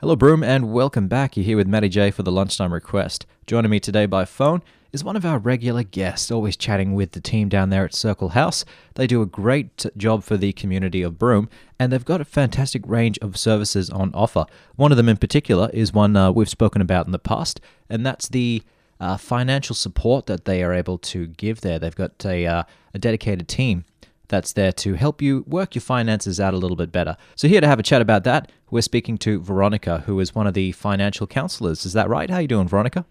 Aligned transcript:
Hello, 0.00 0.16
Broome, 0.16 0.42
and 0.42 0.72
welcome 0.72 1.08
back. 1.08 1.36
You're 1.36 1.44
here 1.44 1.58
with 1.58 1.66
Matty 1.66 1.90
J 1.90 2.10
for 2.10 2.22
the 2.22 2.32
lunchtime 2.32 2.72
request. 2.72 3.26
Joining 3.46 3.70
me 3.70 3.78
today 3.78 4.06
by 4.06 4.24
phone 4.24 4.62
is 4.94 5.04
one 5.04 5.14
of 5.14 5.26
our 5.26 5.38
regular 5.38 5.82
guests, 5.82 6.30
always 6.30 6.56
chatting 6.56 6.94
with 6.94 7.12
the 7.12 7.20
team 7.20 7.50
down 7.50 7.68
there 7.68 7.84
at 7.84 7.92
Circle 7.92 8.30
House. 8.30 8.64
They 8.94 9.06
do 9.06 9.20
a 9.20 9.26
great 9.26 9.84
job 9.98 10.24
for 10.24 10.38
the 10.38 10.54
community 10.54 11.02
of 11.02 11.18
Broome, 11.18 11.50
and 11.78 11.92
they've 11.92 12.02
got 12.02 12.22
a 12.22 12.24
fantastic 12.24 12.80
range 12.86 13.18
of 13.18 13.36
services 13.36 13.90
on 13.90 14.10
offer. 14.14 14.46
One 14.74 14.90
of 14.90 14.96
them 14.96 15.10
in 15.10 15.18
particular 15.18 15.68
is 15.74 15.92
one 15.92 16.16
uh, 16.16 16.32
we've 16.32 16.48
spoken 16.48 16.80
about 16.80 17.04
in 17.04 17.12
the 17.12 17.18
past, 17.18 17.60
and 17.90 18.06
that's 18.06 18.26
the 18.26 18.62
uh, 19.00 19.18
financial 19.18 19.74
support 19.74 20.24
that 20.28 20.46
they 20.46 20.62
are 20.62 20.72
able 20.72 20.96
to 20.96 21.26
give 21.26 21.60
there. 21.60 21.78
They've 21.78 21.94
got 21.94 22.24
a, 22.24 22.46
uh, 22.46 22.62
a 22.94 22.98
dedicated 22.98 23.48
team 23.48 23.84
that's 24.30 24.54
there 24.54 24.72
to 24.72 24.94
help 24.94 25.20
you 25.20 25.44
work 25.46 25.74
your 25.74 25.82
finances 25.82 26.40
out 26.40 26.54
a 26.54 26.56
little 26.56 26.76
bit 26.76 26.90
better. 26.90 27.16
So, 27.36 27.46
here 27.46 27.60
to 27.60 27.66
have 27.66 27.78
a 27.78 27.82
chat 27.82 28.00
about 28.00 28.24
that, 28.24 28.50
we're 28.70 28.80
speaking 28.80 29.18
to 29.18 29.40
Veronica, 29.40 30.04
who 30.06 30.18
is 30.20 30.34
one 30.34 30.46
of 30.46 30.54
the 30.54 30.72
financial 30.72 31.26
counselors. 31.26 31.84
Is 31.84 31.92
that 31.92 32.08
right? 32.08 32.30
How 32.30 32.36
are 32.36 32.42
you 32.42 32.48
doing, 32.48 32.68
Veronica? 32.68 33.04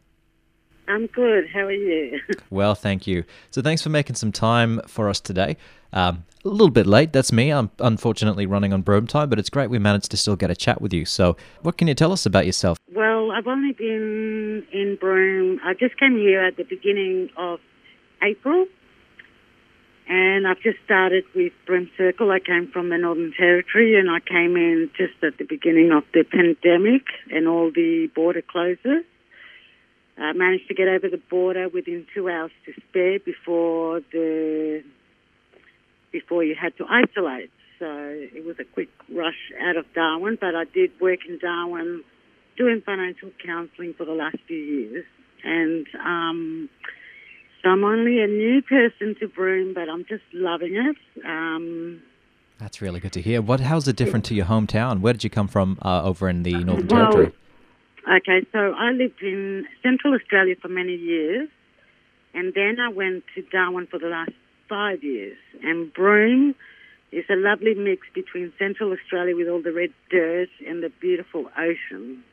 I'm 0.87 1.05
good. 1.05 1.47
How 1.53 1.61
are 1.61 1.71
you? 1.71 2.19
well, 2.49 2.73
thank 2.73 3.05
you. 3.05 3.23
So, 3.51 3.61
thanks 3.61 3.83
for 3.83 3.89
making 3.89 4.15
some 4.15 4.31
time 4.31 4.81
for 4.87 5.07
us 5.07 5.19
today. 5.19 5.57
Um, 5.93 6.25
a 6.45 6.49
little 6.49 6.69
bit 6.69 6.87
late, 6.87 7.13
that's 7.13 7.31
me. 7.31 7.51
I'm 7.51 7.69
unfortunately 7.79 8.45
running 8.45 8.73
on 8.73 8.81
Broome 8.81 9.07
time, 9.07 9.29
but 9.29 9.39
it's 9.39 9.49
great 9.49 9.69
we 9.69 9.79
managed 9.79 10.11
to 10.11 10.17
still 10.17 10.35
get 10.35 10.49
a 10.49 10.55
chat 10.55 10.81
with 10.81 10.93
you. 10.93 11.05
So, 11.05 11.37
what 11.61 11.77
can 11.77 11.87
you 11.87 11.93
tell 11.93 12.11
us 12.11 12.25
about 12.25 12.45
yourself? 12.45 12.77
Well, 12.93 13.31
I've 13.31 13.47
only 13.47 13.73
been 13.73 14.65
in 14.71 14.97
Broome. 14.99 15.59
I 15.63 15.73
just 15.73 15.97
came 15.99 16.17
here 16.17 16.43
at 16.43 16.57
the 16.57 16.63
beginning 16.63 17.29
of 17.37 17.59
April 18.23 18.65
and 20.09 20.47
I've 20.47 20.59
just 20.59 20.79
started 20.83 21.23
with 21.35 21.53
Broome 21.67 21.89
Circle. 21.95 22.31
I 22.31 22.39
came 22.39 22.67
from 22.73 22.89
the 22.89 22.97
Northern 22.97 23.31
Territory 23.31 23.97
and 23.97 24.09
I 24.09 24.19
came 24.19 24.57
in 24.57 24.89
just 24.97 25.23
at 25.23 25.37
the 25.37 25.45
beginning 25.45 25.91
of 25.91 26.03
the 26.13 26.23
pandemic 26.23 27.03
and 27.31 27.47
all 27.47 27.71
the 27.71 28.09
border 28.15 28.41
closures. 28.41 29.03
I 30.17 30.33
managed 30.33 30.67
to 30.67 30.73
get 30.73 30.87
over 30.87 31.07
the 31.09 31.21
border 31.29 31.69
within 31.69 32.07
two 32.13 32.27
hours 32.27 32.51
to 32.65 32.73
spare 32.89 33.19
before 33.19 34.01
the 34.11 34.83
before 36.11 36.43
you 36.43 36.55
had 36.59 36.75
to 36.77 36.85
isolate. 36.89 37.51
So 37.77 37.85
it 37.87 38.43
was 38.43 38.57
a 38.59 38.65
quick 38.65 38.89
rush 39.13 39.53
out 39.61 39.77
of 39.77 39.85
Darwin, 39.93 40.39
but 40.41 40.55
I 40.55 40.65
did 40.65 40.91
work 40.99 41.19
in 41.27 41.37
Darwin 41.37 42.03
doing 42.57 42.81
financial 42.83 43.29
counselling 43.45 43.93
for 43.93 44.05
the 44.05 44.13
last 44.13 44.37
few 44.47 44.57
years. 44.57 45.05
And 45.43 45.85
um, 46.03 46.69
so 47.61 47.69
I'm 47.69 47.83
only 47.83 48.21
a 48.21 48.27
new 48.27 48.61
person 48.61 49.15
to 49.19 49.27
Broome, 49.27 49.73
but 49.73 49.89
I'm 49.89 50.05
just 50.05 50.23
loving 50.33 50.75
it. 50.75 51.25
Um, 51.25 52.01
That's 52.59 52.81
really 52.81 52.99
good 52.99 53.13
to 53.13 53.21
hear. 53.21 53.41
What? 53.41 53.59
How's 53.59 53.87
it 53.87 53.95
different 53.95 54.25
to 54.25 54.35
your 54.35 54.45
hometown? 54.45 55.01
Where 55.01 55.13
did 55.13 55.23
you 55.23 55.29
come 55.29 55.47
from 55.47 55.77
uh, 55.81 56.03
over 56.03 56.29
in 56.29 56.43
the 56.43 56.53
Northern 56.53 56.87
well, 56.87 57.11
Territory? 57.11 57.33
Okay, 58.07 58.47
so 58.51 58.59
I 58.59 58.91
lived 58.91 59.21
in 59.21 59.65
Central 59.83 60.13
Australia 60.13 60.55
for 60.61 60.69
many 60.69 60.95
years, 60.95 61.49
and 62.33 62.53
then 62.53 62.77
I 62.79 62.89
went 62.89 63.23
to 63.35 63.41
Darwin 63.41 63.87
for 63.87 63.99
the 63.99 64.07
last 64.07 64.31
five 64.69 65.03
years. 65.03 65.37
And 65.61 65.93
Broome 65.93 66.55
is 67.11 67.25
a 67.29 67.35
lovely 67.35 67.73
mix 67.73 68.07
between 68.13 68.53
Central 68.57 68.93
Australia 68.93 69.35
with 69.35 69.47
all 69.47 69.61
the 69.61 69.73
red 69.73 69.91
dirt 70.09 70.49
and 70.65 70.81
the 70.81 70.89
beautiful 71.01 71.49
ocean. 71.57 72.23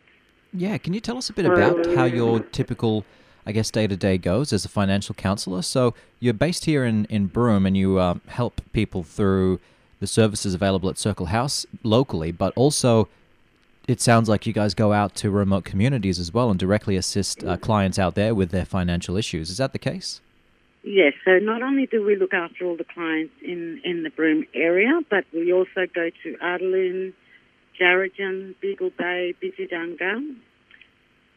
Yeah, 0.53 0.79
can 0.79 0.95
you 0.95 1.01
tell 1.01 1.19
us 1.19 1.29
a 1.29 1.33
bit 1.33 1.47
about 1.47 1.87
how 1.95 2.05
your 2.05 2.41
typical 2.41 3.05
I 3.47 3.52
guess, 3.52 3.70
day 3.70 3.86
to 3.86 3.97
day 3.97 4.19
goes 4.19 4.52
as 4.52 4.64
a 4.64 4.69
financial 4.69 5.14
counselor. 5.14 5.62
So 5.62 5.94
you're 6.19 6.34
based 6.34 6.64
here 6.64 6.84
in, 6.84 7.05
in 7.06 7.27
Broome 7.27 7.64
and 7.64 7.77
you 7.77 7.98
uh, 7.98 8.16
help 8.27 8.61
people 8.72 9.05
through 9.05 9.61
the 10.00 10.06
services 10.06 10.52
available 10.52 10.91
at 10.91 10.98
Circle 10.98 11.27
House 11.27 11.64
locally, 11.83 12.33
but 12.33 12.52
also 12.56 13.08
it 13.86 14.00
sounds 14.00 14.28
like 14.28 14.47
you 14.47 14.52
guys 14.52 14.74
go 14.74 14.92
out 14.92 15.14
to 15.17 15.30
remote 15.30 15.64
communities 15.64 16.19
as 16.19 16.34
well 16.34 16.50
and 16.50 16.58
directly 16.58 16.97
assist 16.97 17.44
uh, 17.44 17.56
clients 17.56 17.98
out 17.98 18.17
there 18.17 18.34
with 18.34 18.50
their 18.50 18.64
financial 18.64 19.17
issues. 19.17 19.48
Is 19.48 19.58
that 19.58 19.72
the 19.72 19.78
case? 19.78 20.20
Yes. 20.83 21.14
So 21.24 21.39
not 21.39 21.62
only 21.62 21.86
do 21.86 22.05
we 22.05 22.17
look 22.17 22.34
after 22.34 22.67
all 22.67 22.77
the 22.77 22.85
clients 22.85 23.35
in, 23.42 23.80
in 23.85 24.02
the 24.02 24.11
Broome 24.11 24.45
area, 24.55 25.01
but 25.08 25.24
we 25.33 25.52
also 25.52 25.86
go 25.95 26.11
to 26.24 26.36
Ardyaloon, 26.42 27.12
Djarindjin, 27.80 28.55
Beagle 28.61 28.90
Bay, 28.98 29.35
Bidyadanga, 29.40 30.36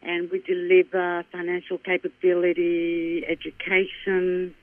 and 0.02 0.30
we 0.30 0.40
deliver 0.40 1.24
financial 1.30 1.78
capability, 1.78 3.24
education. 3.28 4.54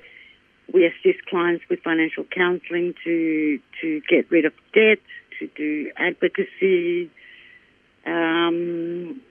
We 0.74 0.86
assist 0.86 1.26
clients 1.30 1.64
with 1.70 1.80
financial 1.84 2.26
counselling 2.26 2.94
to 3.04 3.60
to 3.82 4.02
get 4.10 4.30
rid 4.32 4.46
of 4.46 4.54
debt, 4.74 5.00
to 5.40 5.48
do 5.56 5.92
advocacy, 5.98 7.12
um, 8.06 9.22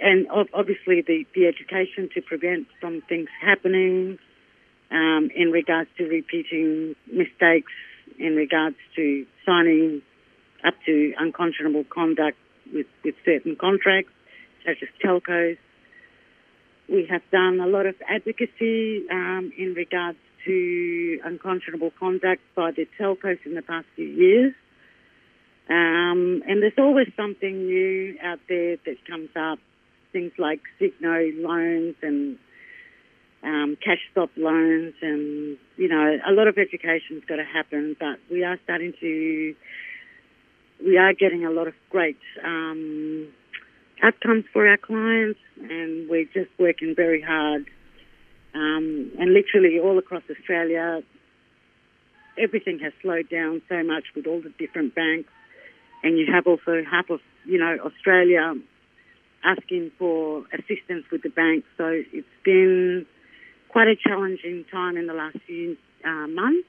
and 0.00 0.26
obviously 0.30 1.02
the, 1.02 1.24
the 1.34 1.46
education 1.46 2.08
to 2.14 2.22
prevent 2.22 2.66
some 2.80 3.02
things 3.08 3.28
happening 3.40 4.18
um, 4.90 5.30
in 5.34 5.50
regards 5.50 5.90
to 5.98 6.04
repeating 6.04 6.94
mistakes, 7.06 7.72
in 8.18 8.36
regards 8.36 8.76
to 8.96 9.26
signing 9.44 10.02
up 10.64 10.74
to 10.86 11.12
unconscionable 11.18 11.84
conduct 11.92 12.36
with, 12.72 12.86
with 13.04 13.14
certain 13.24 13.56
contracts 13.56 14.12
such 14.64 14.82
as 14.82 14.88
telcos. 15.04 15.58
We 16.88 17.06
have 17.10 17.22
done 17.30 17.60
a 17.60 17.66
lot 17.66 17.86
of 17.86 17.94
advocacy 18.08 19.04
um, 19.10 19.52
in 19.56 19.74
regards 19.74 20.18
to 20.44 21.20
unconscionable 21.24 21.92
conduct 21.98 22.42
by 22.54 22.72
the 22.72 22.86
telcos 22.98 23.38
in 23.46 23.54
the 23.54 23.62
past 23.62 23.86
few 23.94 24.06
years. 24.06 24.54
Um, 25.68 26.42
and 26.46 26.60
there's 26.62 26.78
always 26.78 27.08
something 27.16 27.66
new 27.66 28.16
out 28.22 28.40
there 28.48 28.76
that 28.84 28.96
comes 29.06 29.30
up, 29.36 29.58
things 30.12 30.32
like 30.38 30.60
Cigno 30.80 31.32
loans 31.40 31.94
and 32.02 32.38
um, 33.42 33.76
cash 33.82 33.98
stop 34.10 34.30
loans, 34.36 34.94
and 35.02 35.56
you 35.76 35.88
know 35.88 36.18
a 36.28 36.32
lot 36.32 36.48
of 36.48 36.58
education's 36.58 37.24
got 37.26 37.36
to 37.36 37.44
happen. 37.44 37.96
But 37.98 38.18
we 38.30 38.44
are 38.44 38.58
starting 38.64 38.92
to, 39.00 39.54
we 40.84 40.98
are 40.98 41.12
getting 41.14 41.44
a 41.44 41.50
lot 41.50 41.68
of 41.68 41.74
great 41.90 42.18
um, 42.44 43.28
outcomes 44.02 44.44
for 44.52 44.66
our 44.66 44.76
clients, 44.76 45.40
and 45.60 46.08
we're 46.08 46.24
just 46.24 46.50
working 46.58 46.94
very 46.94 47.22
hard. 47.22 47.66
Um, 48.54 49.12
and 49.18 49.32
literally 49.32 49.78
all 49.80 49.98
across 49.98 50.22
Australia, 50.30 51.02
everything 52.38 52.80
has 52.80 52.92
slowed 53.00 53.28
down 53.30 53.62
so 53.68 53.82
much 53.82 54.04
with 54.14 54.26
all 54.26 54.42
the 54.42 54.52
different 54.58 54.94
banks, 54.94 55.30
and 56.02 56.18
you 56.18 56.26
have 56.32 56.46
also 56.46 56.82
half 56.90 57.08
of 57.10 57.20
you 57.44 57.58
know 57.58 57.78
Australia 57.84 58.54
asking 59.44 59.90
for 59.98 60.44
assistance 60.52 61.04
with 61.10 61.22
the 61.22 61.30
banks. 61.30 61.66
So 61.76 62.02
it's 62.12 62.26
been 62.44 63.06
quite 63.68 63.88
a 63.88 63.96
challenging 63.96 64.64
time 64.70 64.96
in 64.96 65.06
the 65.06 65.14
last 65.14 65.36
few 65.46 65.76
uh, 66.04 66.26
months 66.26 66.68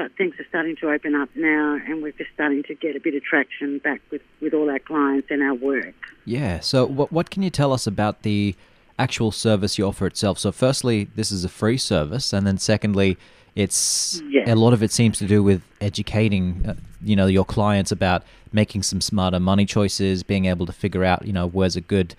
but 0.00 0.16
things 0.16 0.34
are 0.38 0.46
starting 0.48 0.76
to 0.76 0.90
open 0.90 1.14
up 1.14 1.28
now, 1.34 1.78
and 1.86 2.02
we're 2.02 2.12
just 2.12 2.30
starting 2.32 2.62
to 2.62 2.74
get 2.74 2.96
a 2.96 3.00
bit 3.00 3.14
of 3.14 3.22
traction 3.22 3.76
back 3.80 4.00
with, 4.10 4.22
with 4.40 4.54
all 4.54 4.70
our 4.70 4.78
clients 4.78 5.28
and 5.30 5.42
our 5.42 5.52
work. 5.52 5.94
Yeah. 6.24 6.60
So, 6.60 6.86
what 6.86 7.12
what 7.12 7.28
can 7.28 7.42
you 7.42 7.50
tell 7.50 7.70
us 7.74 7.86
about 7.86 8.22
the 8.22 8.54
actual 8.98 9.30
service 9.30 9.76
you 9.76 9.86
offer 9.86 10.06
itself? 10.06 10.38
So, 10.38 10.52
firstly, 10.52 11.08
this 11.16 11.30
is 11.30 11.44
a 11.44 11.50
free 11.50 11.76
service, 11.76 12.32
and 12.32 12.46
then 12.46 12.56
secondly, 12.56 13.18
it's 13.54 14.22
yes. 14.30 14.48
a 14.48 14.54
lot 14.54 14.72
of 14.72 14.82
it 14.82 14.90
seems 14.90 15.18
to 15.18 15.26
do 15.26 15.42
with 15.42 15.60
educating, 15.82 16.64
uh, 16.66 16.74
you 17.02 17.14
know, 17.14 17.26
your 17.26 17.44
clients 17.44 17.92
about 17.92 18.22
making 18.54 18.82
some 18.84 19.02
smarter 19.02 19.38
money 19.38 19.66
choices, 19.66 20.22
being 20.22 20.46
able 20.46 20.64
to 20.64 20.72
figure 20.72 21.04
out, 21.04 21.26
you 21.26 21.32
know, 21.34 21.46
where's 21.46 21.76
a 21.76 21.82
good 21.82 22.14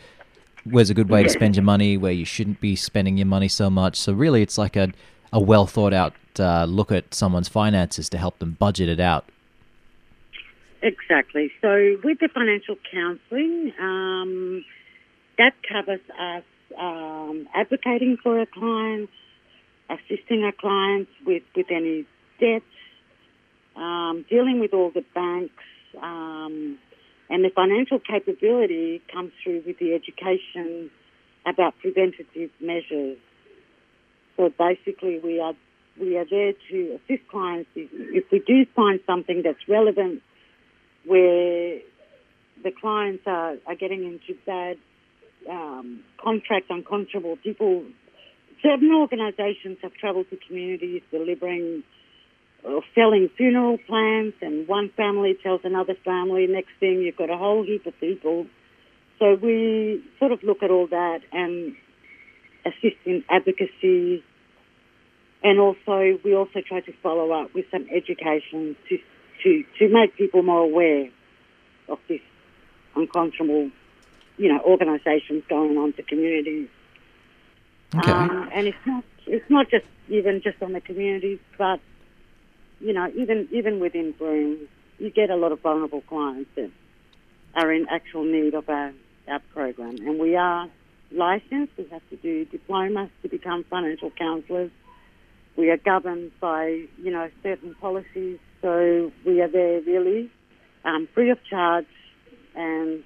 where's 0.65 0.91
a 0.91 0.93
good 0.93 1.09
way 1.09 1.23
to 1.23 1.29
spend 1.29 1.55
your 1.55 1.65
money, 1.65 1.97
where 1.97 2.11
you 2.11 2.25
shouldn't 2.25 2.61
be 2.61 2.75
spending 2.75 3.17
your 3.17 3.25
money 3.25 3.47
so 3.47 3.71
much. 3.71 3.95
So, 3.95 4.13
really, 4.13 4.43
it's 4.43 4.59
like 4.59 4.75
a 4.75 4.91
a 5.33 5.39
well 5.39 5.65
thought 5.65 5.93
out 5.93 6.13
uh, 6.39 6.65
look 6.65 6.91
at 6.91 7.13
someone's 7.13 7.49
finances 7.49 8.09
to 8.09 8.17
help 8.17 8.39
them 8.39 8.51
budget 8.59 8.89
it 8.89 8.99
out. 8.99 9.25
Exactly. 10.81 11.51
So 11.61 11.97
with 12.03 12.19
the 12.19 12.29
financial 12.33 12.75
counselling, 12.91 13.73
um, 13.79 14.65
that 15.37 15.53
covers 15.67 16.01
us 16.19 16.43
um, 16.79 17.47
advocating 17.53 18.17
for 18.21 18.39
our 18.39 18.47
clients, 18.47 19.11
assisting 19.89 20.43
our 20.43 20.53
clients 20.53 21.11
with, 21.25 21.43
with 21.55 21.67
any 21.69 22.05
debts, 22.39 22.65
um, 23.75 24.25
dealing 24.29 24.59
with 24.59 24.73
all 24.73 24.91
the 24.91 25.03
banks, 25.13 25.63
um, 26.01 26.79
and 27.29 27.45
the 27.45 27.49
financial 27.55 27.99
capability 27.99 29.01
comes 29.11 29.31
through 29.43 29.63
with 29.65 29.77
the 29.79 29.93
education 29.93 30.89
about 31.45 31.73
preventative 31.79 32.49
measures. 32.59 33.17
So 34.35 34.49
basically, 34.57 35.19
we 35.19 35.39
are 35.39 35.53
we 35.99 36.17
are 36.17 36.25
there 36.29 36.53
to 36.69 36.99
assist 36.99 37.27
clients 37.29 37.69
if, 37.75 38.31
we 38.31 38.39
do 38.39 38.65
find 38.75 38.99
something 39.05 39.41
that's 39.43 39.67
relevant 39.67 40.21
where 41.05 41.79
the 42.63 42.71
clients 42.79 43.23
are, 43.25 43.55
are 43.67 43.75
getting 43.75 44.03
into 44.03 44.39
bad 44.45 44.77
um, 45.49 46.01
contracts, 46.21 46.69
unconscionable 46.69 47.37
people. 47.37 47.83
Certain 48.61 48.91
organisations 48.93 49.79
have 49.81 49.93
travelled 49.93 50.29
to 50.29 50.37
communities 50.47 51.01
delivering 51.11 51.83
or 52.63 52.83
selling 52.93 53.27
funeral 53.35 53.79
plans, 53.87 54.33
and 54.41 54.67
one 54.67 54.91
family 54.95 55.35
tells 55.41 55.61
another 55.63 55.95
family. 56.05 56.45
Next 56.47 56.69
thing, 56.79 57.01
you've 57.01 57.17
got 57.17 57.31
a 57.31 57.37
whole 57.37 57.63
heap 57.63 57.87
of 57.87 57.99
people. 57.99 58.45
So 59.17 59.35
we 59.41 60.03
sort 60.19 60.31
of 60.31 60.43
look 60.43 60.61
at 60.61 60.69
all 60.69 60.87
that 60.87 61.21
and 61.31 61.75
assist 62.65 62.97
in 63.05 63.23
advocacy, 63.29 64.23
and 65.43 65.59
also 65.59 66.19
we 66.23 66.35
also 66.35 66.61
try 66.61 66.81
to 66.81 66.93
follow 67.03 67.31
up 67.31 67.53
with 67.53 67.65
some 67.71 67.87
education 67.91 68.75
to 68.89 68.97
to 69.43 69.63
to 69.79 69.89
make 69.89 70.15
people 70.15 70.43
more 70.43 70.61
aware 70.61 71.09
of 71.89 71.99
this 72.07 72.21
unconscionable, 72.95 73.71
you 74.37 74.51
know, 74.51 74.59
organisations 74.61 75.43
going 75.49 75.77
on 75.77 75.93
to 75.93 76.03
communities. 76.03 76.69
Okay. 77.95 78.11
Um, 78.11 78.49
and 78.53 78.67
it's 78.67 78.85
not 78.85 79.03
it's 79.25 79.49
not 79.49 79.69
just 79.69 79.85
even 80.09 80.41
just 80.41 80.61
on 80.61 80.73
the 80.73 80.81
communities, 80.81 81.39
but 81.57 81.79
you 82.79 82.93
know, 82.93 83.11
even 83.15 83.47
even 83.51 83.79
within 83.79 84.11
Broome, 84.11 84.67
you 84.99 85.09
get 85.09 85.29
a 85.29 85.35
lot 85.35 85.51
of 85.51 85.61
vulnerable 85.61 86.01
clients 86.01 86.49
that 86.55 86.71
are 87.55 87.71
in 87.73 87.87
actual 87.89 88.23
need 88.23 88.53
of 88.53 88.69
our, 88.69 88.93
our 89.27 89.39
program. 89.53 89.97
And 89.97 90.19
we 90.19 90.35
are 90.35 90.69
licensed. 91.11 91.73
We 91.77 91.87
have 91.91 92.07
to 92.09 92.15
do 92.17 92.45
diplomas 92.45 93.09
to 93.23 93.29
become 93.29 93.65
financial 93.65 94.11
counsellors. 94.11 94.71
We 95.57 95.69
are 95.69 95.77
governed 95.77 96.31
by, 96.39 96.85
you 96.97 97.11
know, 97.11 97.29
certain 97.43 97.75
policies. 97.75 98.39
So 98.61 99.11
we 99.25 99.41
are 99.41 99.49
there 99.49 99.81
really 99.81 100.31
um, 100.85 101.07
free 101.13 101.29
of 101.31 101.37
charge. 101.49 101.85
And 102.55 103.03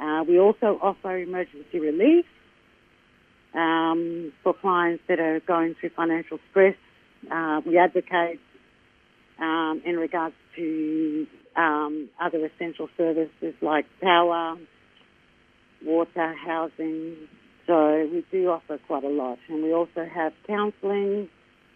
uh, 0.00 0.24
we 0.26 0.38
also 0.38 0.78
offer 0.82 1.18
emergency 1.18 1.80
relief 1.80 2.26
um, 3.54 4.32
for 4.42 4.54
clients 4.54 5.02
that 5.08 5.20
are 5.20 5.40
going 5.40 5.74
through 5.80 5.90
financial 5.90 6.38
stress. 6.50 6.76
Uh, 7.30 7.60
we 7.64 7.78
advocate 7.78 8.40
um, 9.40 9.82
in 9.84 9.96
regards 9.96 10.34
to 10.56 11.26
um, 11.56 12.08
other 12.20 12.44
essential 12.44 12.88
services 12.96 13.54
like 13.62 13.86
power, 14.02 14.56
water, 15.84 16.34
housing. 16.46 17.16
So 17.66 18.08
we 18.12 18.24
do 18.30 18.50
offer 18.50 18.78
quite 18.86 19.04
a 19.04 19.08
lot. 19.08 19.38
And 19.48 19.62
we 19.62 19.72
also 19.72 20.04
have 20.04 20.32
counselling, 20.46 21.28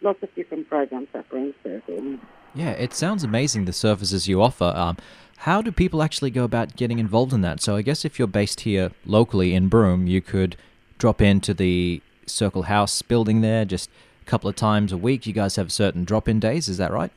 lots 0.02 0.22
of 0.22 0.34
different 0.34 0.68
programs 0.68 1.08
that 1.12 1.28
bring 1.28 1.54
service. 1.62 2.18
Yeah, 2.54 2.70
it 2.70 2.94
sounds 2.94 3.24
amazing 3.24 3.64
the 3.64 3.72
services 3.72 4.28
you 4.28 4.42
offer. 4.42 4.72
Um, 4.74 4.96
how 5.38 5.62
do 5.62 5.70
people 5.70 6.02
actually 6.02 6.30
go 6.30 6.44
about 6.44 6.76
getting 6.76 6.98
involved 6.98 7.32
in 7.32 7.42
that? 7.42 7.60
So 7.60 7.76
I 7.76 7.82
guess 7.82 8.04
if 8.04 8.18
you're 8.18 8.26
based 8.26 8.60
here 8.60 8.90
locally 9.06 9.54
in 9.54 9.68
Broome, 9.68 10.06
you 10.06 10.20
could 10.20 10.56
drop 10.98 11.22
into 11.22 11.54
the 11.54 12.02
Circle 12.26 12.64
House 12.64 13.02
building 13.02 13.40
there 13.40 13.64
just 13.64 13.88
a 14.22 14.24
couple 14.24 14.50
of 14.50 14.56
times 14.56 14.92
a 14.92 14.96
week. 14.96 15.26
You 15.26 15.32
guys 15.32 15.56
have 15.56 15.70
certain 15.72 16.04
drop-in 16.04 16.40
days, 16.40 16.68
is 16.68 16.76
that 16.78 16.90
right? 16.90 17.12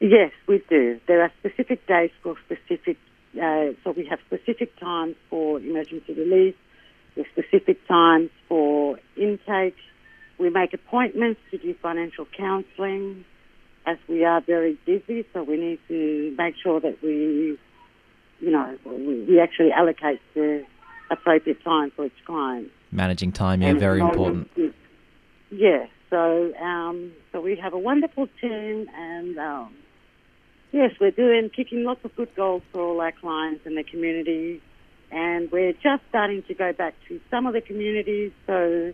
Yes, 0.00 0.32
we 0.46 0.62
do. 0.70 1.00
There 1.06 1.22
are 1.22 1.32
specific 1.40 1.86
days 1.86 2.10
for 2.22 2.36
specific, 2.46 2.96
uh, 3.36 3.72
so 3.84 3.90
we 3.90 4.06
have 4.06 4.20
specific 4.26 4.74
times 4.78 5.16
for 5.28 5.58
emergency 5.58 6.14
relief, 6.14 6.54
with 7.18 7.26
specific 7.32 7.86
times 7.86 8.30
for 8.48 8.98
intake. 9.16 9.76
We 10.38 10.48
make 10.50 10.72
appointments 10.72 11.40
to 11.50 11.58
do 11.58 11.74
financial 11.82 12.26
counselling 12.36 13.24
as 13.86 13.98
we 14.08 14.24
are 14.24 14.40
very 14.40 14.78
busy, 14.86 15.26
so 15.32 15.42
we 15.42 15.56
need 15.56 15.80
to 15.88 16.34
make 16.38 16.54
sure 16.62 16.80
that 16.80 17.02
we, 17.02 17.58
you 18.40 18.50
know, 18.50 18.78
we, 18.84 19.40
actually 19.40 19.72
allocate 19.72 20.20
the 20.34 20.64
appropriate 21.10 21.62
time 21.64 21.90
for 21.96 22.06
each 22.06 22.24
client. 22.24 22.70
Managing 22.92 23.32
time, 23.32 23.62
yeah, 23.62 23.74
very 23.74 24.00
important. 24.00 24.50
Yeah, 25.50 25.86
so 26.10 26.54
um, 26.56 27.12
so 27.32 27.40
we 27.40 27.56
have 27.56 27.72
a 27.72 27.78
wonderful 27.78 28.28
team, 28.40 28.86
and 28.94 29.38
um, 29.38 29.74
yes, 30.72 30.90
we're 31.00 31.10
doing 31.10 31.50
kicking 31.54 31.84
lots 31.84 32.04
of 32.04 32.14
good 32.14 32.34
goals 32.34 32.62
for 32.72 32.82
all 32.82 33.00
our 33.00 33.12
clients 33.12 33.62
and 33.64 33.76
the 33.76 33.84
community, 33.84 34.60
and 35.10 35.50
we're 35.50 35.72
just 35.72 36.02
starting 36.08 36.42
to 36.44 36.54
go 36.54 36.72
back 36.72 36.94
to 37.08 37.20
some 37.30 37.46
of 37.46 37.54
the 37.54 37.60
communities. 37.60 38.32
So 38.46 38.92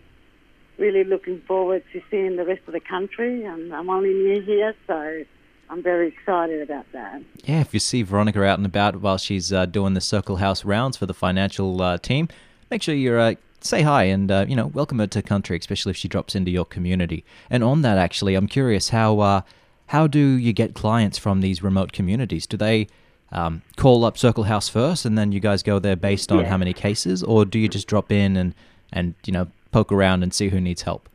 really 0.79 1.05
looking 1.05 1.41
forward 1.43 1.83
to 1.93 2.03
seeing 2.11 2.37
the 2.37 2.45
rest 2.45 2.63
of 2.67 2.73
the 2.73 2.81
country, 2.81 3.45
and 3.45 3.75
I'm 3.75 3.91
only 3.91 4.13
new 4.13 4.43
here, 4.43 4.75
so 4.87 5.25
I'm 5.71 5.83
very 5.83 6.09
excited 6.09 6.63
about 6.63 6.87
that. 6.93 7.23
Yeah, 7.45 7.61
if 7.61 7.73
you 7.73 7.81
see 7.81 8.03
Veronica 8.03 8.43
out 8.45 8.59
and 8.59 8.67
about 8.67 8.97
while 8.97 9.19
she's 9.19 9.53
uh, 9.53 9.67
doing 9.67 9.95
the 9.95 10.01
Circle 10.01 10.37
House 10.37 10.65
rounds 10.65 10.97
for 10.97 11.07
the 11.07 11.15
financial 11.15 11.81
uh, 11.81 11.99
team, 11.99 12.29
make 12.71 12.83
sure 12.83 12.95
you're 12.95 13.21
uh, 13.21 13.35
say 13.61 13.83
hi 13.83 14.05
and 14.05 14.31
uh, 14.31 14.45
you 14.47 14.55
know 14.55 14.67
welcome 14.69 14.99
her 14.99 15.07
to 15.07 15.23
country, 15.23 15.57
especially 15.57 15.91
if 15.91 15.97
she 15.97 16.09
drops 16.09 16.35
into 16.35 16.51
your 16.51 16.65
community. 16.65 17.25
And 17.49 17.65
on 17.65 17.83
that, 17.83 17.99
actually, 17.99 18.35
I'm 18.35 18.47
curious 18.47 18.91
how 18.91 19.21
uh, 19.21 19.41
how 19.87 20.07
do 20.07 20.19
you 20.19 20.53
get 20.53 20.75
clients 20.75 21.19
from 21.19 21.41
these 21.41 21.63
remote 21.63 21.93
communities? 21.93 22.47
Do 22.47 22.57
they 22.57 22.89
um, 23.35 23.63
call 23.77 24.05
up 24.05 24.17
Circle 24.17 24.45
House 24.45 24.69
first, 24.69 25.05
and 25.05 25.19
then 25.19 25.33
you 25.33 25.41
guys 25.41 25.63
go 25.63 25.79
there 25.79 25.97
based 25.97 26.31
on 26.33 26.41
Yeah. 26.41 26.49
how 26.49 26.57
many 26.57 26.73
cases, 26.73 27.23
or 27.23 27.45
do 27.45 27.59
you 27.59 27.69
just 27.69 27.87
drop 27.89 28.11
in 28.11 28.37
and 28.37 28.55
and 28.93 29.15
you 29.27 29.33
know 29.33 29.49
poke 29.73 29.91
around 29.93 30.23
and 30.23 30.33
see 30.33 30.49
who 30.49 30.61
needs 30.61 30.83
help? 30.83 31.09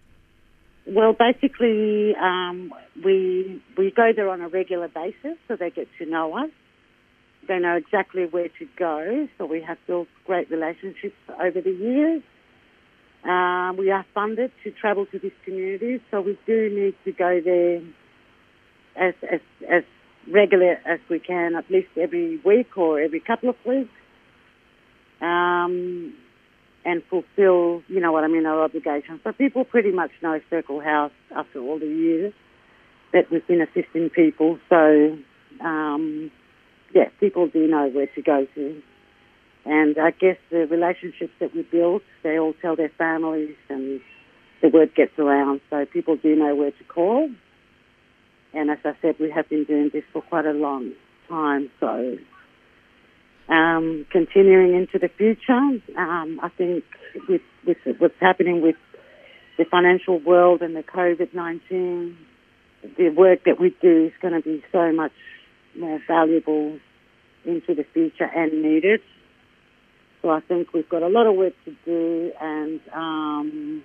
Well, 0.86 1.13
basically, 1.13 2.16
um, 2.16 2.74
we 3.04 3.62
we 3.77 3.92
go 3.92 4.12
there 4.16 4.30
on 4.30 4.42
a 4.42 4.50
regular 4.50 4.88
basis, 4.89 5.38
so 5.48 5.56
they 5.56 5.69
get 5.69 5.88
to 6.00 6.06
know 6.06 6.38
us. 6.38 6.50
They 7.48 7.57
know 7.57 7.75
exactly 7.77 8.25
where 8.25 8.50
to 8.60 8.68
go, 8.77 9.27
so 9.38 9.45
we 9.45 9.62
have 9.62 9.77
built 9.88 10.07
great 10.25 10.51
relationships 10.51 11.16
over 11.39 11.62
the 11.62 11.71
years. 11.71 12.21
Um, 13.24 13.75
we 13.77 13.92
are 13.92 14.06
funded 14.13 14.51
to 14.63 14.71
travel 14.71 15.06
to 15.07 15.19
these 15.19 15.31
communities, 15.45 16.00
so 16.12 16.21
we 16.21 16.38
do 16.45 16.69
need 16.69 16.95
to 17.06 17.12
go 17.12 17.39
there 17.42 17.81
as 18.95 19.13
as 19.31 19.42
as 19.69 19.83
regular 20.31 20.80
as 20.86 21.00
we 21.10 21.19
can, 21.19 21.56
at 21.56 21.69
least 21.69 21.89
every 22.00 22.38
week 22.38 22.77
or 22.77 23.00
every 23.00 23.19
couple 23.19 23.50
of 23.50 23.56
weeks. 23.66 23.92
Um, 25.21 26.13
and 26.86 27.04
fulfill, 27.10 27.83
you 27.88 28.00
know 28.00 28.12
what 28.12 28.24
I 28.24 28.27
mean, 28.27 28.45
our 28.45 28.63
obligations. 28.63 29.19
So 29.24 29.33
people 29.33 29.66
pretty 29.66 29.92
much 29.92 30.12
know 30.21 30.39
Circle 30.50 30.80
House 30.80 31.12
after 31.36 31.60
all 31.60 31.77
the 31.77 31.86
years 31.86 32.33
that 33.12 33.30
we've 33.30 33.45
been 33.45 33.62
assisting 33.62 34.10
people. 34.10 34.60
So, 34.69 35.18
um, 35.62 36.31
yeah, 36.94 37.10
people 37.19 37.48
do 37.48 37.68
know 37.68 37.89
where 37.89 38.07
to 38.07 38.21
go 38.21 38.48
to. 38.56 38.81
And 39.66 39.98
I 39.98 40.12
guess 40.12 40.38
the 40.50 40.68
relationships 40.68 41.33
that 41.39 41.54
we 41.54 41.63
built, 41.63 42.01
they 42.24 42.39
all 42.39 42.54
tell 42.62 42.75
their 42.75 42.92
families 42.98 43.56
and 43.69 44.00
the 44.62 44.69
word 44.69 44.95
gets 44.95 45.18
around. 45.19 45.62
So 45.69 45.86
people 45.86 46.16
do 46.16 46.36
know 46.36 46.56
where 46.56 46.71
to 46.71 46.83
call. 46.86 47.30
And 48.54 48.72
as 48.72 48.80
I 48.84 48.94
said, 49.01 49.16
we 49.19 49.31
have 49.31 49.48
been 49.50 49.66
doing 49.66 49.90
this 49.94 50.04
for 50.12 50.22
quite 50.22 50.46
a 50.46 50.51
long 50.51 50.94
time. 51.28 51.69
So 51.80 52.18
um, 53.50 54.06
continuing 54.12 54.75
into 54.75 55.00
the 55.00 55.10
future. 55.18 55.54
Um, 55.98 56.40
I 56.42 56.50
think 56.57 56.83
with, 57.28 57.42
with 57.66 57.78
what's 57.97 58.14
happening 58.19 58.62
with 58.62 58.76
the 59.57 59.66
financial 59.66 60.19
world 60.19 60.62
and 60.62 60.76
the 60.76 60.83
COVID 60.83 61.33
19, 61.33 62.18
the 62.97 63.09
work 63.09 63.40
that 63.45 63.59
we 63.59 63.76
do 63.81 64.06
is 64.06 64.14
going 64.21 64.33
to 64.33 64.42
be 64.42 64.64
so 64.71 64.92
much 64.92 65.12
more 65.78 66.00
valuable 66.07 66.80
into 67.45 67.74
the 67.76 67.85
future 67.94 68.30
and 68.33 68.62
needed. 68.62 69.02
So 70.21 70.30
I 70.30 70.42
think 70.42 70.74
we've 70.74 70.88
got 70.88 71.02
a 71.02 71.07
lot 71.07 71.28
of 71.28 71.35
work 71.35 71.54
to 71.66 71.76
do, 71.85 72.31
and 72.40 72.81
um, 72.94 73.83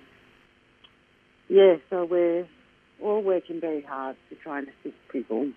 yeah, 1.47 1.75
so 1.89 2.05
we're 2.05 2.45
all 3.01 3.21
working 3.21 3.59
very 3.59 3.81
hard 3.81 4.15
to 4.29 4.35
try 4.35 4.59
and 4.59 4.67
assist 4.67 4.95
people. 5.11 5.49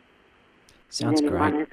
Sounds 0.90 1.20
great. 1.20 1.66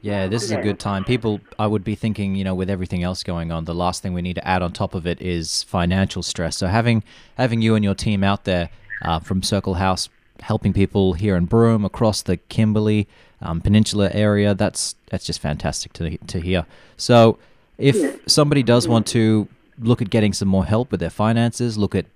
Yeah, 0.00 0.26
this 0.26 0.42
is 0.42 0.50
a 0.50 0.60
good 0.60 0.80
time. 0.80 1.04
People, 1.04 1.40
I 1.56 1.68
would 1.68 1.84
be 1.84 1.94
thinking, 1.94 2.34
you 2.34 2.42
know, 2.42 2.54
with 2.54 2.68
everything 2.68 3.04
else 3.04 3.22
going 3.22 3.52
on, 3.52 3.64
the 3.64 3.74
last 3.74 4.02
thing 4.02 4.12
we 4.12 4.22
need 4.22 4.34
to 4.34 4.46
add 4.46 4.60
on 4.60 4.72
top 4.72 4.94
of 4.94 5.06
it 5.06 5.22
is 5.22 5.62
financial 5.62 6.22
stress. 6.22 6.56
So 6.56 6.66
having 6.66 7.04
having 7.36 7.62
you 7.62 7.76
and 7.76 7.84
your 7.84 7.94
team 7.94 8.24
out 8.24 8.44
there 8.44 8.70
uh, 9.02 9.20
from 9.20 9.42
Circle 9.42 9.74
House, 9.74 10.08
helping 10.40 10.72
people 10.72 11.12
here 11.12 11.36
in 11.36 11.44
Broome, 11.44 11.84
across 11.84 12.22
the 12.22 12.36
Kimberley 12.36 13.06
um, 13.40 13.60
Peninsula 13.60 14.10
area, 14.12 14.52
that's 14.52 14.96
that's 15.10 15.24
just 15.24 15.40
fantastic 15.40 15.92
to 15.94 16.18
to 16.18 16.40
hear. 16.40 16.66
So, 16.96 17.38
if 17.78 18.28
somebody 18.28 18.64
does 18.64 18.88
want 18.88 19.06
to 19.08 19.46
look 19.78 20.02
at 20.02 20.10
getting 20.10 20.32
some 20.32 20.48
more 20.48 20.64
help 20.64 20.90
with 20.90 20.98
their 21.00 21.10
finances, 21.10 21.78
look 21.78 21.94
at 21.94 22.06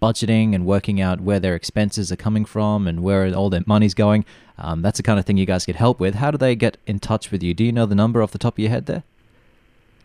budgeting 0.00 0.54
and 0.54 0.64
working 0.66 1.00
out 1.00 1.20
where 1.20 1.40
their 1.40 1.54
expenses 1.54 2.10
are 2.12 2.16
coming 2.16 2.44
from 2.44 2.86
and 2.86 3.02
where 3.02 3.32
all 3.34 3.50
their 3.50 3.62
money's 3.66 3.94
going. 3.94 4.24
Um, 4.58 4.82
that's 4.82 4.96
the 4.98 5.02
kind 5.02 5.18
of 5.18 5.24
thing 5.26 5.36
you 5.36 5.46
guys 5.46 5.64
could 5.66 5.76
help 5.76 6.00
with. 6.00 6.16
How 6.16 6.30
do 6.30 6.38
they 6.38 6.54
get 6.56 6.76
in 6.86 6.98
touch 6.98 7.30
with 7.30 7.42
you? 7.42 7.54
Do 7.54 7.64
you 7.64 7.72
know 7.72 7.86
the 7.86 7.94
number 7.94 8.22
off 8.22 8.32
the 8.32 8.38
top 8.38 8.54
of 8.54 8.58
your 8.58 8.70
head 8.70 8.86
there? 8.86 9.02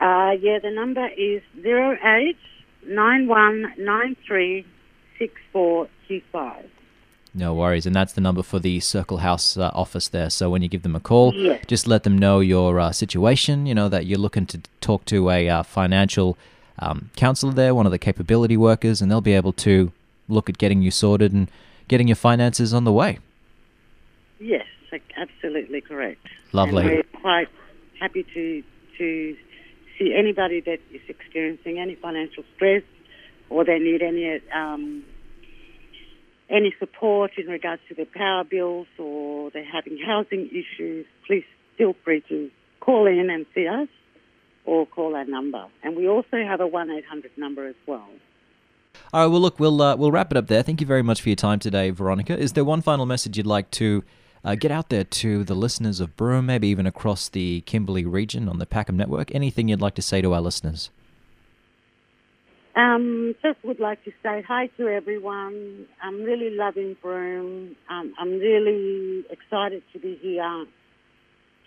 Uh, 0.01 0.31
yeah, 0.41 0.59
the 0.59 0.71
number 0.71 1.07
is 1.17 1.41
zero 1.61 1.97
eight 2.03 2.37
nine 2.85 3.27
one 3.27 3.73
nine 3.77 4.15
three 4.27 4.65
six 5.17 5.33
four 5.51 5.87
two 6.07 6.21
five. 6.31 6.69
No 7.35 7.53
worries. 7.55 7.87
And 7.87 7.95
that's 7.95 8.13
the 8.13 8.21
number 8.21 8.43
for 8.43 8.59
the 8.59 8.79
Circle 8.79 9.17
House 9.17 9.57
uh, 9.57 9.71
office 9.73 10.07
there. 10.09 10.29
So 10.29 10.51
when 10.51 10.61
you 10.61 10.67
give 10.69 10.83
them 10.83 10.95
a 10.95 10.99
call, 10.99 11.33
Yes. 11.33 11.63
just 11.65 11.87
let 11.87 12.03
them 12.03 12.15
know 12.15 12.41
your 12.41 12.79
uh, 12.79 12.91
situation, 12.91 13.65
you 13.65 13.73
know, 13.73 13.89
that 13.89 14.05
you're 14.05 14.19
looking 14.19 14.45
to 14.47 14.61
talk 14.81 15.05
to 15.05 15.31
a 15.31 15.49
uh, 15.49 15.63
financial 15.63 16.37
um, 16.79 17.09
counselor 17.15 17.53
there, 17.53 17.75
one 17.75 17.85
of 17.85 17.91
the 17.91 17.99
capability 17.99 18.57
workers, 18.57 19.01
and 19.01 19.11
they'll 19.11 19.21
be 19.21 19.33
able 19.33 19.53
to 19.53 19.91
look 20.27 20.49
at 20.49 20.57
getting 20.57 20.81
you 20.81 20.91
sorted 20.91 21.33
and 21.33 21.49
getting 21.87 22.07
your 22.07 22.15
finances 22.15 22.73
on 22.73 22.83
the 22.83 22.91
way. 22.91 23.19
Yes, 24.39 24.65
absolutely 25.23 25.81
correct. 25.81 26.25
Lovely. 26.51 26.83
And 26.83 26.91
we're 26.91 27.19
quite 27.21 27.49
happy 27.99 28.23
to 28.33 28.63
to 28.97 29.35
see 29.97 30.13
anybody 30.15 30.61
that 30.61 30.79
is 30.91 31.01
experiencing 31.07 31.79
any 31.79 31.95
financial 31.95 32.43
stress 32.55 32.83
or 33.49 33.65
they 33.65 33.79
need 33.79 34.01
any 34.01 34.41
um, 34.53 35.03
any 36.49 36.75
support 36.79 37.31
in 37.37 37.47
regards 37.47 37.81
to 37.89 37.95
their 37.95 38.05
power 38.05 38.43
bills 38.43 38.87
or 38.99 39.49
they're 39.51 39.65
having 39.65 39.97
housing 39.97 40.49
issues. 40.49 41.05
Please 41.25 41.45
feel 41.77 41.95
free 42.03 42.21
to 42.29 42.51
call 42.79 43.07
in 43.07 43.29
and 43.29 43.45
see 43.55 43.67
us 43.67 43.87
or 44.65 44.85
call 44.85 45.15
our 45.15 45.25
number. 45.25 45.65
And 45.83 45.95
we 45.95 46.07
also 46.07 46.37
have 46.43 46.61
a 46.61 46.67
one 46.67 46.89
eight 46.91 47.05
hundred 47.05 47.31
number 47.37 47.67
as 47.67 47.75
well. 47.85 48.07
All 49.11 49.21
right. 49.21 49.31
Well, 49.31 49.41
look, 49.41 49.59
we'll 49.59 49.81
uh, 49.81 49.95
we'll 49.95 50.11
wrap 50.11 50.31
it 50.31 50.37
up 50.37 50.47
there. 50.47 50.63
Thank 50.63 50.81
you 50.81 50.87
very 50.87 51.03
much 51.03 51.21
for 51.21 51.29
your 51.29 51.35
time 51.35 51.59
today, 51.59 51.89
Veronica. 51.89 52.37
Is 52.37 52.53
there 52.53 52.63
one 52.63 52.81
final 52.81 53.05
message 53.05 53.37
you'd 53.37 53.47
like 53.47 53.69
to 53.71 54.03
uh, 54.43 54.55
get 54.55 54.71
out 54.71 54.89
there 54.89 55.03
to 55.03 55.43
the 55.43 55.55
listeners 55.55 55.99
of 55.99 56.15
Broome, 56.15 56.45
maybe 56.45 56.67
even 56.67 56.85
across 56.85 57.29
the 57.29 57.61
Kimberley 57.61 58.05
region 58.05 58.47
on 58.47 58.59
the 58.59 58.65
PAKAM 58.65 58.95
Network? 58.95 59.33
Anything 59.33 59.69
you'd 59.69 59.81
like 59.81 59.95
to 59.95 60.01
say 60.01 60.21
to 60.21 60.33
our 60.33 60.41
listeners? 60.41 60.89
Um, 62.75 63.35
just 63.43 63.63
would 63.63 63.79
like 63.79 64.03
to 64.05 64.11
say 64.23 64.41
hi 64.41 64.67
to 64.77 64.87
everyone. 64.87 65.85
I'm 66.01 66.23
really 66.23 66.49
loving 66.49 66.97
Broome. 67.01 67.75
Um, 67.87 68.13
I'm 68.17 68.39
really 68.39 69.25
excited 69.29 69.83
to 69.93 69.99
be 69.99 70.15
here 70.21 70.65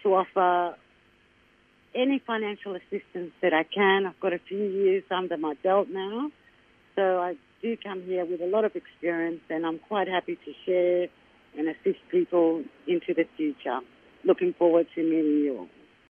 to 0.02 0.14
offer 0.14 0.76
any 1.96 2.22
financial 2.24 2.74
assistance 2.74 3.32
that 3.42 3.52
I 3.52 3.64
can. 3.64 4.06
I've 4.06 4.20
got 4.20 4.32
a 4.32 4.38
few 4.38 4.62
years 4.62 5.04
under 5.10 5.36
my 5.36 5.54
belt 5.62 5.88
now, 5.90 6.30
so 6.94 7.18
I 7.18 7.36
do 7.62 7.76
come 7.82 8.02
here 8.02 8.24
with 8.24 8.40
a 8.40 8.46
lot 8.46 8.64
of 8.64 8.76
experience, 8.76 9.40
and 9.48 9.66
I'm 9.66 9.78
quite 9.78 10.08
happy 10.08 10.36
to 10.44 10.52
share 10.64 11.08
and 11.58 11.68
assist 11.68 11.98
people 12.10 12.64
into 12.86 13.14
the 13.14 13.24
future. 13.36 13.80
Looking 14.24 14.54
forward 14.58 14.86
to 14.94 15.02
meeting 15.02 15.40
you 15.44 15.58
all. 15.58 15.68